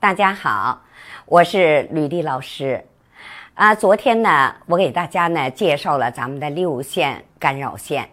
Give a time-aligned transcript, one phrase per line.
[0.00, 0.80] 大家好，
[1.26, 2.84] 我是吕丽老师。
[3.54, 8.08] 啊，昨天呢，我给大家呢介绍了咱们的六线干扰线，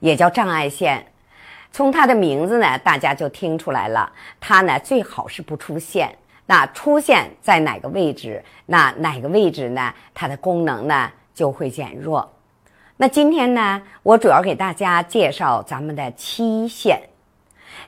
[0.00, 1.02] 也叫障碍线。
[1.72, 6.14] 从它的名字呢，大家就听出来了，它呢最好是不出现。
[6.44, 12.30] 那出现在哪个位置，那哪个位置呢，它的功能呢就会减弱。
[12.98, 17.00] 那今天呢，我主要给大家介绍咱们的七线。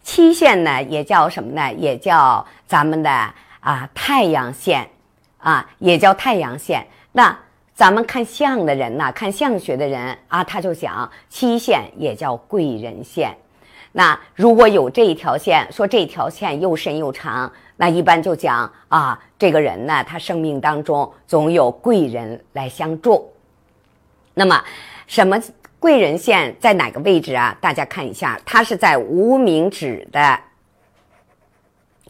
[0.06, 1.72] 七线呢，也叫什么呢？
[1.74, 3.10] 也叫咱们的
[3.58, 4.88] 啊太阳线，
[5.36, 6.86] 啊也叫太阳线。
[7.10, 7.36] 那
[7.74, 13.36] 咱们看相的人呢，看相学的人啊，他就讲七线也叫贵人线。
[13.90, 23.32] 那如果有这一条线，说这条线又深又长，那一般就讲啊，这个人呢，他生命当中总有贵人来相助。
[24.34, 24.62] 那么
[25.08, 25.36] 什么？
[25.86, 27.56] 贵人线在哪个位置啊？
[27.60, 30.36] 大家看一下，它是在无名指的，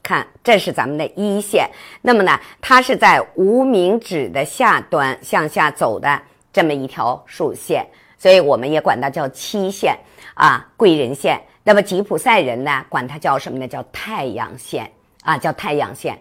[0.03, 1.69] 看，这是咱们的一线。
[2.01, 9.95] 那么呢，它是在无名指的下端向下走的这么一条竖线，所以我们也管它叫七线
[10.33, 11.39] 啊，贵人线。
[11.63, 13.69] 那么吉普赛人呢，管它叫什么呢？
[13.69, 14.91] 叫太阳线
[15.23, 16.19] 啊，叫太阳线。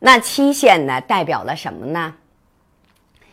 [0.00, 2.12] 那七线呢，代表了什么呢？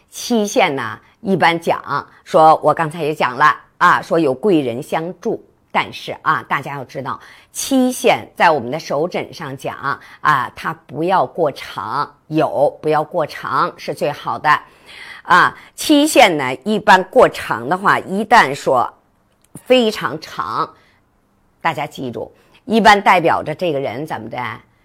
[0.09, 1.00] 期限呢？
[1.22, 7.19] 一般讲说，我刚才也讲了啊，说有贵人相助，但是啊，大家要知道，
[7.52, 14.50] 期限在我们的手诊上讲啊，它不要过长，有不要过长是最好的，
[15.23, 17.75] 啊，期限呢一般过长的。
[17.75, 18.91] 话，一旦说
[19.66, 20.72] 非常长，
[21.61, 22.31] 大家记住，
[22.66, 24.38] 一般代表着这个人怎么的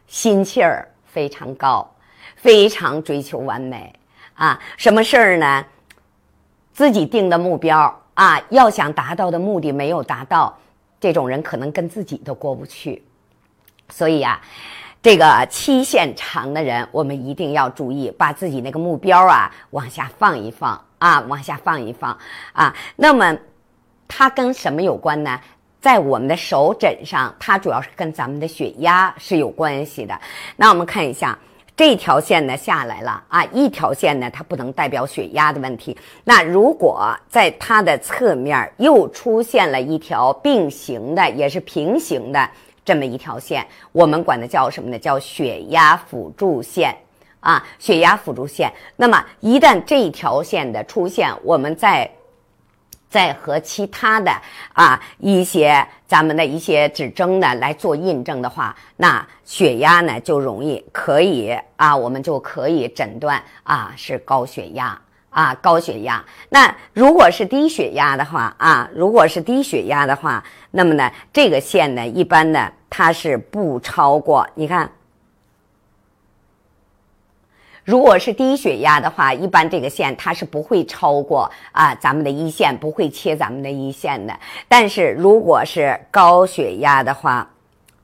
[0.07, 1.89] 心气儿非常高，
[2.37, 3.93] 非常追求完美
[4.35, 5.65] 啊，什么事儿呢？
[6.73, 10.57] 自己定的目标啊，要想达到的目的没有达到，
[10.99, 13.05] 这种人可能跟自己都过不去。
[13.91, 14.41] 所以啊，
[15.03, 22.17] 这个期限长的人，我们一定要注意，把自己那个目标啊往下放一放啊，往下放一放
[22.55, 22.75] 啊。
[22.97, 23.37] 那么，
[24.09, 25.39] 它跟什么有关呢？
[25.79, 30.19] 在我们的手诊上，它主要是跟咱们的血压是有关系的。
[30.57, 31.39] 那我们看一下。
[31.83, 35.99] 这条线呢下来了啊，一条线呢它不能代表血压的问题。
[36.23, 42.49] 那如果在它的侧面又出现了一条并行的，也是平行的
[42.85, 44.97] 这么一条线，我们管它叫什么呢？
[44.97, 46.95] 叫血压辅助线
[47.41, 48.73] 啊，血压辅助线。
[48.95, 52.09] 那么一旦这条线的出现，我们在
[53.13, 54.33] 再和其他的
[54.73, 66.25] 啊一些咱们的一些指征呢来做印证的话，那血压呢就容易可以啊，我们就可以诊断啊是高血压啊高血压。
[66.49, 74.91] 那如果是低血压的话啊，如果是低血压的话，那么呢这个线呢一般呢它是不超过，你看。
[77.85, 84.39] 如果是低血压的话，一般这个线它是不会超过啊咱们的一线，不会切咱们的一线的。
[84.69, 87.49] 但是如果是高血压的话，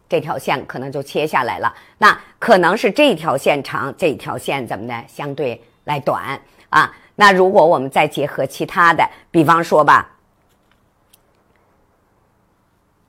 [0.08, 1.72] 这条线可能就切下来了。
[1.98, 6.40] 那可能是这条线长，这条线怎么的相对来短
[6.70, 6.92] 啊？
[7.14, 10.10] 那如果我们再结合其他的，比方说吧，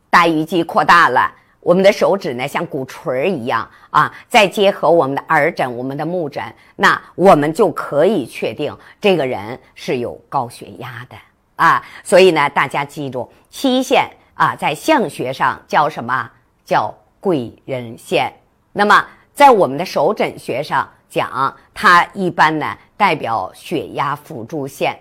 [0.09, 1.33] 大鱼际扩大了。
[1.61, 6.41] 我们的手指呢，像鼓槌儿一样啊，再结合我们的耳诊、我们的目诊，
[6.77, 11.17] 那我们就可以确定这个人是有高血压的
[11.57, 11.85] 啊。
[12.01, 16.31] 所以呢，大家记住，七线啊，在相学上叫什么？
[16.63, 18.31] 叫贵人线。
[18.71, 24.97] 那么在我们的手诊学上讲，它一般呢代表血压辅助线，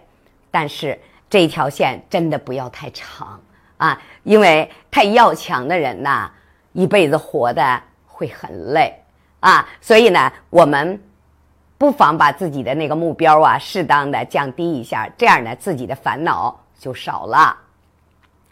[0.51, 0.99] 但是
[1.31, 3.41] 这条线真的不要太长
[3.77, 6.29] 啊，因为太要强的人呐。
[6.73, 8.95] 一辈子活的会很累
[9.41, 11.01] 啊，所以呢，我们
[11.77, 17.57] 不妨把自己的那个目标啊，适当的降低一下，这样呢，自己的烦恼就少了。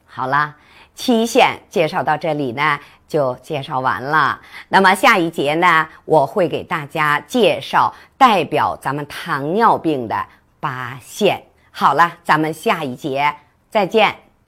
[0.07, 0.55] 好了，
[0.95, 4.41] 期限介绍到这里呢，就介绍完了。
[4.69, 10.27] 那么下一节呢，我会给大家介绍代表咱们糖尿病的
[10.59, 11.43] 八线。
[11.71, 13.35] 好了，咱们下一节
[13.69, 14.26] 再见。